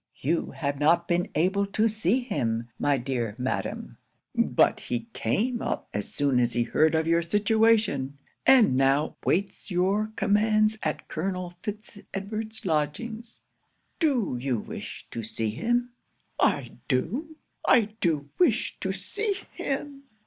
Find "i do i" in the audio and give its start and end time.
16.39-17.89